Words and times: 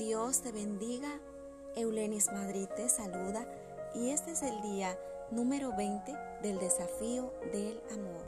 Dios 0.00 0.40
te 0.40 0.50
bendiga. 0.50 1.20
Eulenis 1.76 2.32
Madrid 2.32 2.66
te 2.74 2.88
saluda 2.88 3.46
y 3.94 4.08
este 4.08 4.30
es 4.30 4.42
el 4.42 4.62
día 4.62 4.98
número 5.30 5.76
20 5.76 6.16
del 6.40 6.58
desafío 6.58 7.34
del 7.52 7.82
amor. 7.92 8.26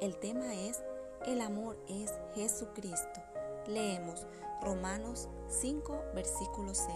El 0.00 0.16
tema 0.16 0.52
es 0.52 0.82
El 1.24 1.40
amor 1.40 1.78
es 1.88 2.12
Jesucristo. 2.34 3.22
Leemos 3.68 4.26
Romanos 4.62 5.28
5, 5.46 6.06
versículo 6.12 6.74
6. 6.74 6.88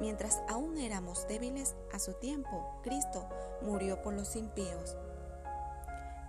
Mientras 0.00 0.42
aún 0.48 0.76
éramos 0.76 1.28
débiles 1.28 1.76
a 1.92 2.00
su 2.00 2.14
tiempo, 2.14 2.80
Cristo 2.82 3.28
murió 3.62 4.02
por 4.02 4.14
los 4.14 4.34
impíos. 4.34 4.96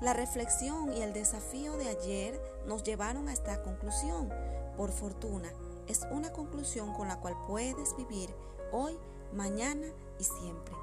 La 0.02 0.14
reflexión 0.14 0.94
y 0.94 1.02
el 1.02 1.14
desafío 1.14 1.78
de 1.78 1.90
ayer 1.90 2.40
nos 2.68 2.84
llevaron 2.84 3.28
a 3.28 3.34
esta 3.34 3.64
conclusión. 3.64 4.32
Por 4.78 4.92
fortuna, 4.92 5.52
es 5.88 6.08
una 6.12 6.32
conclusión 6.32 6.94
con 6.94 7.08
la 7.08 7.20
cual 7.20 7.36
puedes 7.48 7.96
vivir 7.96 8.34
hoy, 8.72 8.98
mañana 9.34 9.88
y 10.20 10.24
siempre. 10.24 10.76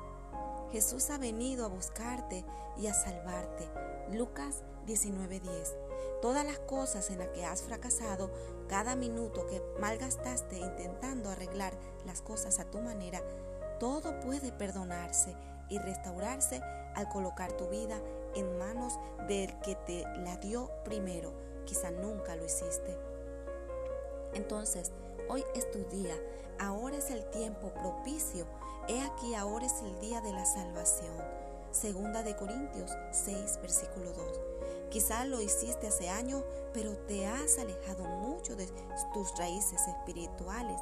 Jesús 0.72 1.10
ha 1.10 1.18
venido 1.18 1.64
a 1.64 1.68
buscarte 1.68 2.44
y 2.77 2.86
a 2.86 2.94
salvarte. 2.94 3.68
Lucas 4.10 4.64
19:10. 4.86 5.74
Todas 6.20 6.44
las 6.44 6.58
cosas 6.58 7.10
en 7.10 7.18
las 7.18 7.28
que 7.28 7.44
has 7.44 7.62
fracasado, 7.62 8.30
cada 8.68 8.96
minuto 8.96 9.46
que 9.46 9.62
malgastaste 9.78 10.56
intentando 10.56 11.30
arreglar 11.30 11.74
las 12.06 12.22
cosas 12.22 12.58
a 12.58 12.64
tu 12.64 12.80
manera, 12.80 13.22
todo 13.78 14.18
puede 14.20 14.52
perdonarse 14.52 15.36
y 15.68 15.78
restaurarse 15.78 16.60
al 16.94 17.08
colocar 17.08 17.52
tu 17.52 17.68
vida 17.68 18.00
en 18.34 18.58
manos 18.58 18.98
del 19.28 19.58
que 19.60 19.74
te 19.74 20.02
la 20.18 20.36
dio 20.38 20.70
primero. 20.84 21.32
Quizá 21.66 21.91
nunca 21.91 22.36
lo 22.36 22.44
hiciste. 22.44 23.13
Entonces, 24.34 24.92
hoy 25.28 25.44
es 25.54 25.70
tu 25.70 25.84
día, 25.84 26.14
ahora 26.58 26.96
es 26.96 27.10
el 27.10 27.24
tiempo 27.30 27.72
propicio, 27.74 28.46
he 28.88 29.00
aquí 29.00 29.34
ahora 29.34 29.66
es 29.66 29.80
el 29.82 29.98
día 30.00 30.20
de 30.20 30.32
la 30.32 30.44
salvación. 30.44 31.16
Segunda 31.70 32.22
de 32.22 32.36
Corintios 32.36 32.91
6, 33.10 33.58
versículo 33.60 34.12
2. 34.12 34.41
Quizá 34.91 35.24
lo 35.24 35.41
hiciste 35.41 35.88
hace 35.88 36.08
años, 36.08 36.44
pero 36.72 36.96
te 37.08 37.26
has 37.26 37.58
alejado 37.58 38.04
mucho 38.04 38.54
de 38.54 38.68
tus 39.12 39.36
raíces 39.36 39.80
espirituales. 39.88 40.80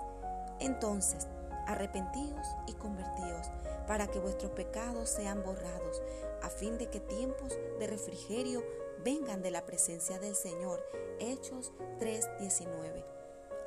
Entonces, 0.61 1.29
arrepentíos 1.67 2.47
y 2.67 2.75
convertíos, 2.75 3.51
para 3.87 4.07
que 4.07 4.19
vuestros 4.19 4.53
pecados 4.53 5.09
sean 5.09 5.43
borrados, 5.43 6.03
a 6.43 6.51
fin 6.51 6.77
de 6.77 6.91
que 6.91 7.01
tiempos 7.01 7.57
de 7.79 7.87
refrigerio 7.87 8.63
vengan 9.03 9.43
de 9.43 9.51
la 9.51 9.65
presencia 9.65 10.19
del 10.19 10.37
Señor. 10.37 10.85
Hechos 11.19 11.73
3:19. 11.99 13.22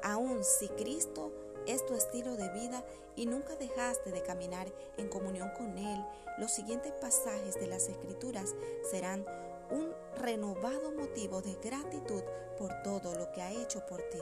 Aun 0.06 0.44
si 0.44 0.68
Cristo 0.68 1.32
es 1.66 1.84
tu 1.88 1.96
estilo 1.96 2.38
de 2.38 2.48
vida 2.50 2.86
y 3.16 3.26
nunca 3.26 3.56
dejaste 3.56 4.12
de 4.12 4.22
caminar 4.22 4.72
en 4.98 5.10
comunión 5.10 5.50
con 5.58 5.80
Él, 5.80 6.06
los 6.38 6.52
siguientes 6.52 6.94
pasajes 7.02 7.56
de 7.56 7.66
las 7.66 7.90
Escrituras 7.90 8.54
serán 8.92 9.26
un 9.72 9.92
renovado 10.16 10.92
motivo 10.92 11.42
de 11.42 11.56
gratitud 11.56 12.22
por 12.56 12.84
todo 12.84 13.16
lo 13.16 13.32
que 13.32 13.42
ha 13.42 13.52
hecho 13.52 13.84
por 13.88 14.00
ti. 14.12 14.20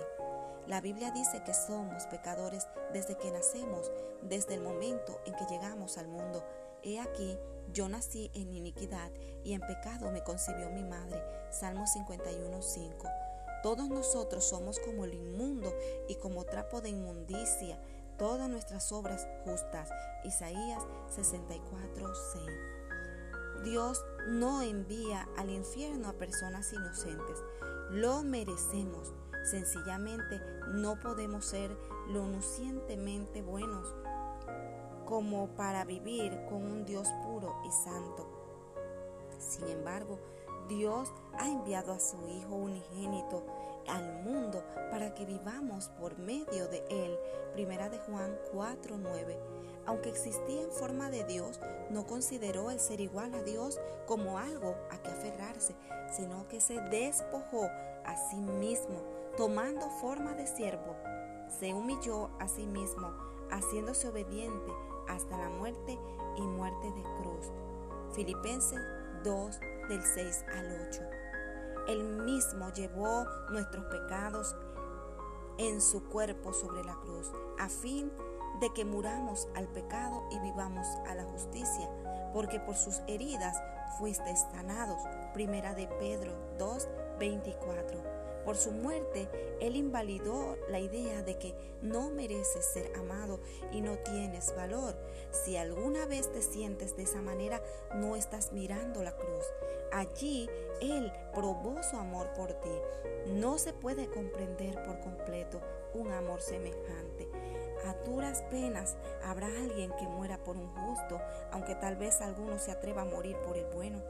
La 0.68 0.80
Biblia 0.80 1.12
dice 1.12 1.44
que 1.44 1.54
somos 1.54 2.06
pecadores 2.06 2.66
desde 2.94 3.18
que 3.18 3.30
nacemos, 3.32 3.92
desde 4.22 4.54
el 4.54 4.62
momento 4.62 5.20
en 5.26 5.36
que 5.36 5.46
llegamos 5.50 5.98
al 5.98 6.08
mundo. 6.08 6.46
He 6.82 7.02
aquí, 7.02 7.38
yo 7.74 7.90
nací 7.90 8.32
en 8.34 8.54
iniquidad 8.54 9.12
y 9.44 9.52
en 9.52 9.60
pecado 9.60 10.12
me 10.12 10.24
concibió 10.24 10.70
mi 10.70 10.86
madre. 10.86 11.22
Salmo 11.52 11.84
51.5. 11.84 13.33
Todos 13.64 13.90
nosotros 13.90 14.44
somos 14.44 14.80
como 14.80 15.06
el 15.06 15.14
inmundo 15.14 15.74
y 16.10 16.16
como 16.16 16.44
trapo 16.44 16.82
de 16.82 16.90
inmundicia, 16.90 17.82
todas 18.18 18.50
nuestras 18.50 18.92
obras 18.92 19.26
justas. 19.46 19.90
Isaías 20.26 20.84
64:6. 21.16 23.64
Dios 23.64 24.04
no 24.28 24.62
envía 24.62 25.30
al 25.38 25.50
infierno 25.50 26.10
a 26.10 26.14
personas 26.14 26.74
inocentes. 26.74 27.42
Lo 27.90 28.24
merecemos. 28.24 29.14
Sencillamente 29.50 30.42
no 30.68 31.00
podemos 31.00 31.46
ser 31.46 31.72
lo 32.10 32.26
buenos 33.42 33.88
como 35.06 35.48
para 35.56 35.86
vivir 35.86 36.34
con 36.50 36.64
un 36.64 36.86
Dios 36.86 37.08
puro 37.24 37.56
y 37.66 37.72
santo. 37.72 38.28
Sin 39.38 39.68
embargo, 39.68 40.20
Dios 40.76 41.14
ha 41.38 41.48
enviado 41.48 41.94
a 41.94 42.00
su 42.00 42.18
Hijo 42.28 42.56
unigénito 42.56 43.44
al 43.88 44.24
mundo 44.24 44.64
para 44.90 45.14
que 45.14 45.26
vivamos 45.26 45.90
por 46.00 46.18
medio 46.18 46.68
de 46.68 46.84
Él. 46.90 47.16
Primera 47.54 47.90
de 47.90 48.00
Juan 48.00 48.36
4:9. 48.52 49.38
Aunque 49.86 50.10
existía 50.10 50.62
en 50.62 50.72
forma 50.72 51.12
de 51.12 51.26
Dios, 51.26 51.60
no 51.92 52.08
consideró 52.08 52.72
el 52.72 52.80
ser 52.80 53.02
igual 53.02 53.36
a 53.36 53.44
Dios 53.44 53.80
como 54.08 54.40
algo 54.40 54.76
a 54.90 54.98
que 54.98 55.12
aferrarse, 55.12 55.76
sino 56.12 56.48
que 56.48 56.60
se 56.60 56.80
despojó 56.82 57.66
a 58.06 58.30
sí 58.30 58.38
mismo, 58.38 58.98
tomando 59.38 59.88
forma 60.02 60.34
de 60.34 60.48
siervo. 60.48 60.96
Se 61.60 61.74
humilló 61.74 62.30
a 62.40 62.48
sí 62.48 62.66
mismo, 62.66 63.12
haciéndose 63.52 64.08
obediente 64.08 64.72
hasta 65.08 65.38
la 65.38 65.50
muerte 65.50 66.00
y 66.38 66.42
muerte 66.42 66.92
de 66.92 67.04
cruz. 67.22 67.52
Filipenses 68.14 68.80
2 69.24 69.60
del 69.90 70.04
6 70.04 70.46
al 70.54 70.88
8. 70.90 71.02
Él 71.88 72.04
mismo 72.04 72.72
llevó 72.72 73.26
nuestros 73.50 73.86
pecados 73.86 74.56
en 75.58 75.82
su 75.82 76.04
cuerpo 76.10 76.54
sobre 76.54 76.84
la 76.84 76.96
cruz, 76.96 77.32
a 77.60 77.70
fin 77.70 78.12
de 78.60 78.72
que 78.74 78.86
muramos 78.86 79.48
al 79.56 79.68
pecado 79.68 80.24
y 80.32 80.40
vivamos 80.40 80.88
a 81.08 81.16
la 81.16 81.24
justicia, 81.26 81.90
porque 82.34 82.60
por 82.60 82.76
sus 82.76 83.02
heridas 83.08 83.58
fuiste 84.00 84.36
sanados. 84.36 85.02
Primera 85.34 85.74
de 85.74 85.88
Pedro 86.00 86.34
2, 86.58 86.88
24. 87.20 88.13
Por 88.46 88.58
su 88.58 88.72
muerte, 88.72 89.30
Él 89.62 89.76
invalidó 89.76 90.58
la 90.70 90.80
idea 90.80 91.22
de 91.22 91.38
que 91.38 91.56
no 91.82 92.10
mereces 92.10 92.66
ser 92.66 92.92
amado 92.96 93.40
y 93.72 93.82
no 93.82 93.98
tienes 94.00 94.54
valor. 94.56 94.96
Si 95.32 95.56
alguna 95.56 96.06
vez 96.06 96.32
te 96.32 96.42
sientes 96.42 96.98
de 96.98 97.04
esa 97.04 97.22
manera, 97.22 97.62
no 97.96 98.16
estás 98.16 98.52
mirando 98.52 99.04
la 99.04 99.16
cruz. 99.16 99.46
Allí 99.92 100.50
Él 100.82 101.12
probó 101.34 101.82
su 101.84 101.96
amor 101.98 102.34
por 102.34 102.54
ti. 102.54 102.76
No 103.28 103.58
se 103.58 103.74
puede 103.74 104.08
comprender 104.08 104.84
por 104.84 105.00
completo 105.00 105.62
un 105.94 106.12
amor 106.12 106.42
semejante. 106.42 107.30
A 107.86 107.94
duras 108.06 108.42
penas 108.50 108.96
habrá 109.24 109.48
alguien 109.48 109.92
que 110.00 110.08
muera 110.08 110.42
por 110.44 110.58
un 110.58 110.68
justo, 110.74 111.20
aunque 111.52 111.76
tal 111.76 111.96
vez 111.96 112.22
alguno 112.22 112.58
se 112.58 112.72
atreva 112.72 113.04
a 113.04 113.06
morir 113.06 113.38
por 113.46 113.58
el 113.58 113.66
bueno. 113.66 114.02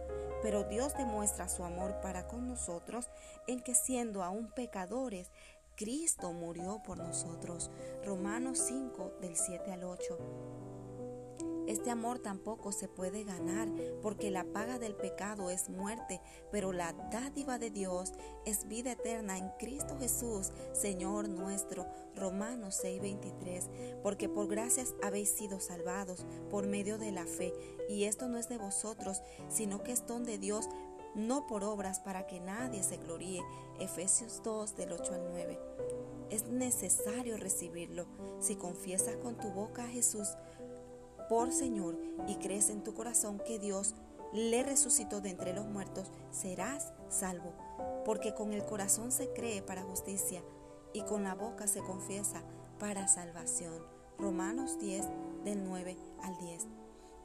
Pero 0.44 0.66
Dios 0.66 0.94
demuestra 0.96 1.50
su 1.50 1.64
amor 1.64 2.00
para 2.02 2.28
con 2.28 2.48
nosotros 2.48 3.10
en 3.48 3.62
que 3.62 3.74
siendo 3.74 4.22
aún 4.22 4.52
pecadores, 4.52 5.32
Cristo 5.76 6.32
murió 6.34 6.84
por 6.86 6.98
nosotros. 6.98 7.72
Romanos 8.06 8.60
5 8.68 9.14
del 9.22 9.36
7 9.36 9.72
al 9.72 9.86
8. 9.86 10.63
Este 11.68 11.90
amor 11.90 12.20
tampoco 12.20 12.72
se 12.72 12.88
puede 12.88 13.24
ganar 13.24 13.70
porque 14.02 14.32
la 14.32 14.44
paga 14.44 14.80
del 14.80 14.96
pecado 14.96 15.50
es 15.50 15.70
muerte, 15.70 16.22
pero 16.52 16.74
la 16.74 16.94
dádiva 17.12 17.58
de 17.58 17.70
Dios 17.70 18.14
es 18.46 18.68
vida 18.68 18.92
eterna 18.92 19.38
en 19.38 19.50
Cristo 19.60 19.98
Jesús, 20.00 20.52
Señor 20.74 21.30
nuestro. 21.30 21.86
Romanos 22.16 22.76
6:23, 22.84 23.70
porque 24.02 24.30
por 24.30 24.48
gracias 24.48 24.94
habéis 25.02 25.30
sido 25.30 25.60
salvados 25.60 26.26
por 26.50 26.68
medio 26.68 26.98
de 26.98 27.12
la 27.12 27.26
fe, 27.26 27.54
y 27.90 28.04
esto 28.04 28.28
no 28.28 28.38
es 28.38 28.50
de 28.50 28.58
vosotros, 28.58 29.22
sino 29.50 29.84
que 29.84 29.94
es 29.94 30.06
don 30.06 30.24
de 30.24 30.38
Dios, 30.38 30.70
no 31.16 31.48
por 31.48 31.64
obras 31.64 32.00
para 32.00 32.28
que 32.28 32.40
nadie 32.40 32.84
se 32.84 32.98
gloríe. 32.98 33.42
Efesios 33.80 34.42
2 34.44 34.76
del 34.76 34.94
8 34.94 35.14
al 35.14 35.26
9. 35.30 35.60
Es 36.30 36.48
necesario 36.48 37.38
recibirlo. 37.38 38.08
Si 38.40 38.56
confiesas 38.56 39.18
con 39.18 39.38
tu 39.38 39.50
boca 39.52 39.84
a 39.84 39.88
Jesús, 39.88 40.30
por 41.28 41.52
Señor 41.52 42.00
y 42.28 42.36
crees 42.36 42.70
en 42.70 42.84
tu 42.84 42.94
corazón 42.94 43.40
que 43.46 43.60
Dios 43.60 43.96
le 44.34 44.64
resucitó 44.64 45.22
de 45.22 45.30
entre 45.30 45.54
los 45.54 45.68
muertos, 45.68 46.12
serás 46.32 46.94
salvo. 47.10 47.54
Porque 48.06 48.34
con 48.34 48.52
el 48.54 48.66
corazón 48.66 49.12
se 49.12 49.32
cree 49.34 49.62
para 49.62 49.84
justicia 49.84 50.44
y 50.94 51.04
con 51.04 51.24
la 51.24 51.36
boca 51.36 51.68
se 51.68 51.82
confiesa 51.82 52.44
para 52.80 53.08
salvación. 53.08 53.82
Romanos 54.18 54.80
10 54.80 55.06
del 55.44 55.64
9 55.64 55.98
al 56.22 56.38
10. 56.38 56.68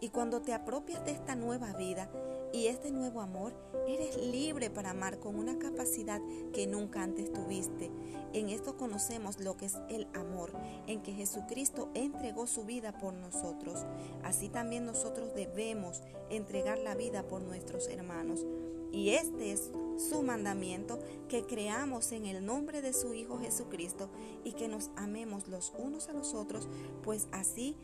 Y 0.00 0.10
cuando 0.10 0.40
te 0.40 0.52
apropias 0.54 1.04
de 1.04 1.12
esta 1.12 1.34
nueva 1.34 1.72
vida 1.72 2.10
y 2.52 2.66
este 2.66 2.90
nuevo 2.90 3.20
amor, 3.20 3.52
eres 3.86 4.16
libre 4.16 4.70
para 4.70 4.90
amar 4.90 5.18
con 5.18 5.36
una 5.36 5.58
capacidad 5.58 6.20
que 6.52 6.66
nunca 6.66 7.02
antes 7.02 7.32
tuviste. 7.32 7.90
En 8.32 8.48
esto 8.48 8.76
conocemos 8.76 9.40
lo 9.40 9.56
que 9.56 9.66
es 9.66 9.76
el 9.88 10.06
amor, 10.14 10.52
en 10.86 11.02
que 11.02 11.12
Jesucristo 11.12 11.90
entregó 11.94 12.46
su 12.46 12.64
vida 12.64 12.96
por 12.98 13.12
nosotros. 13.14 13.84
Así 14.22 14.48
también 14.48 14.86
nosotros 14.86 15.34
debemos 15.34 16.02
entregar 16.30 16.78
la 16.78 16.94
vida 16.94 17.26
por 17.26 17.42
nuestros 17.42 17.88
hermanos. 17.88 18.46
Y 18.92 19.10
este 19.10 19.52
es 19.52 19.70
su 19.98 20.22
mandamiento, 20.22 20.98
que 21.28 21.44
creamos 21.44 22.12
en 22.12 22.24
el 22.24 22.46
nombre 22.46 22.80
de 22.80 22.92
su 22.92 23.12
Hijo 23.14 23.38
Jesucristo 23.38 24.08
y 24.44 24.52
que 24.52 24.68
nos 24.68 24.90
amemos 24.96 25.48
los 25.48 25.72
unos 25.76 26.08
a 26.08 26.12
los 26.12 26.34
otros, 26.34 26.68
pues 27.02 27.28
así 27.32 27.76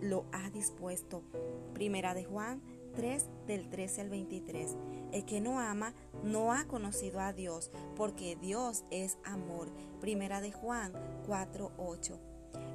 lo 0.00 0.24
ha 0.32 0.50
dispuesto. 0.50 1.22
Primera 1.74 2.14
de 2.14 2.24
Juan 2.24 2.62
3 2.96 3.26
del 3.46 3.68
13 3.68 4.00
al 4.02 4.10
23. 4.10 4.76
El 5.12 5.24
que 5.24 5.40
no 5.40 5.60
ama 5.60 5.94
no 6.24 6.52
ha 6.52 6.64
conocido 6.66 7.20
a 7.20 7.32
Dios, 7.32 7.70
porque 7.96 8.36
Dios 8.36 8.84
es 8.90 9.18
amor. 9.24 9.68
Primera 10.00 10.40
de 10.40 10.52
Juan 10.52 10.92
4, 11.26 11.72
8. 11.78 12.18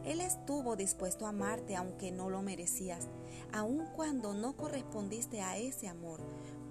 Él 0.05 0.21
estuvo 0.21 0.75
dispuesto 0.75 1.25
a 1.25 1.29
amarte 1.29 1.75
aunque 1.75 2.11
no 2.11 2.29
lo 2.29 2.41
merecías, 2.41 3.07
aun 3.51 3.85
cuando 3.95 4.33
no 4.33 4.55
correspondiste 4.55 5.41
a 5.41 5.57
ese 5.57 5.87
amor. 5.87 6.19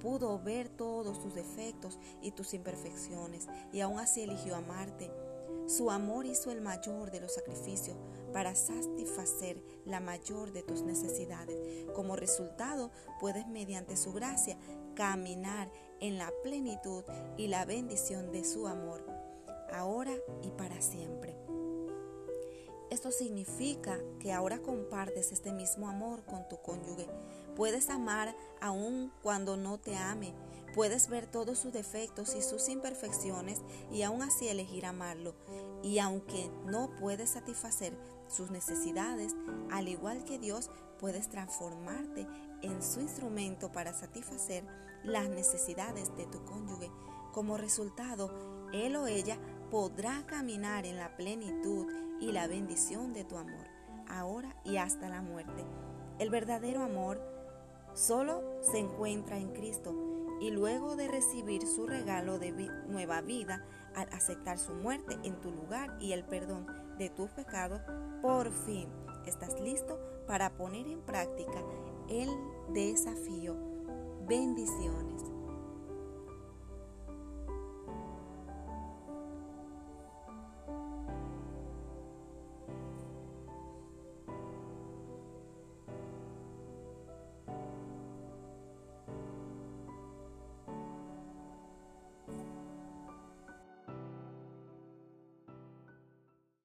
Pudo 0.00 0.38
ver 0.38 0.68
todos 0.68 1.20
tus 1.20 1.34
defectos 1.34 1.98
y 2.20 2.32
tus 2.32 2.54
imperfecciones 2.54 3.48
y 3.72 3.80
aún 3.80 3.98
así 3.98 4.22
eligió 4.22 4.56
amarte. 4.56 5.10
Su 5.66 5.90
amor 5.90 6.26
hizo 6.26 6.50
el 6.50 6.60
mayor 6.60 7.10
de 7.10 7.20
los 7.20 7.34
sacrificios 7.34 7.96
para 8.32 8.54
satisfacer 8.54 9.62
la 9.84 10.00
mayor 10.00 10.52
de 10.52 10.62
tus 10.62 10.82
necesidades. 10.82 11.56
Como 11.94 12.16
resultado, 12.16 12.90
puedes 13.20 13.46
mediante 13.46 13.96
su 13.96 14.12
gracia 14.12 14.58
caminar 14.94 15.70
en 16.00 16.18
la 16.18 16.30
plenitud 16.42 17.04
y 17.36 17.48
la 17.48 17.64
bendición 17.64 18.32
de 18.32 18.44
su 18.44 18.66
amor, 18.66 19.04
ahora 19.72 20.12
y 20.42 20.50
para 20.50 20.80
siempre. 20.80 21.36
Esto 22.92 23.10
significa 23.10 23.98
que 24.20 24.34
ahora 24.34 24.60
compartes 24.60 25.32
este 25.32 25.50
mismo 25.50 25.88
amor 25.88 26.24
con 26.26 26.46
tu 26.48 26.60
cónyuge. 26.60 27.08
Puedes 27.56 27.88
amar 27.88 28.36
aun 28.60 29.10
cuando 29.22 29.56
no 29.56 29.78
te 29.78 29.96
ame. 29.96 30.34
Puedes 30.74 31.08
ver 31.08 31.26
todos 31.26 31.58
sus 31.58 31.72
defectos 31.72 32.34
y 32.34 32.42
sus 32.42 32.68
imperfecciones 32.68 33.60
y 33.90 34.02
aún 34.02 34.22
así 34.22 34.48
elegir 34.48 34.86
amarlo. 34.86 35.34
Y 35.82 35.98
aunque 35.98 36.50
no 36.64 36.90
puedes 36.98 37.30
satisfacer 37.30 37.92
sus 38.28 38.50
necesidades, 38.50 39.34
al 39.70 39.88
igual 39.88 40.24
que 40.24 40.38
Dios, 40.38 40.70
puedes 40.98 41.28
transformarte 41.28 42.26
en 42.62 42.82
su 42.82 43.00
instrumento 43.00 43.70
para 43.70 43.92
satisfacer 43.92 44.64
las 45.04 45.28
necesidades 45.28 46.16
de 46.16 46.26
tu 46.26 46.42
cónyuge. 46.44 46.90
Como 47.32 47.58
resultado, 47.58 48.30
él 48.72 48.96
o 48.96 49.06
ella 49.06 49.38
podrá 49.70 50.24
caminar 50.26 50.86
en 50.86 50.96
la 50.96 51.16
plenitud 51.16 51.86
y 52.20 52.32
la 52.32 52.46
bendición 52.46 53.12
de 53.12 53.24
tu 53.24 53.36
amor, 53.36 53.66
ahora 54.08 54.56
y 54.64 54.76
hasta 54.76 55.08
la 55.08 55.20
muerte. 55.20 55.64
El 56.18 56.30
verdadero 56.30 56.82
amor 56.82 57.20
solo 57.94 58.42
se 58.62 58.78
encuentra 58.78 59.38
en 59.38 59.52
Cristo 59.52 60.11
y 60.42 60.50
luego 60.50 60.96
de 60.96 61.06
recibir 61.06 61.68
su 61.68 61.86
regalo 61.86 62.40
de 62.40 62.50
nueva 62.88 63.20
vida, 63.20 63.64
al 63.94 64.08
aceptar 64.12 64.58
su 64.58 64.74
muerte 64.74 65.16
en 65.22 65.40
tu 65.40 65.52
lugar 65.52 65.96
y 66.00 66.12
el 66.12 66.24
perdón 66.24 66.66
de 66.98 67.10
tus 67.10 67.30
pecados, 67.30 67.80
por 68.20 68.50
fin 68.50 68.88
estás 69.24 69.60
listo 69.60 70.00
para 70.26 70.50
poner 70.50 70.88
en 70.88 71.00
práctica 71.02 71.62
el 72.08 72.28
desafío. 72.74 73.54
Bendiciones. 74.26 75.22